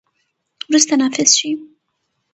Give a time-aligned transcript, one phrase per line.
[0.69, 1.49] وروسته، نافذ شي.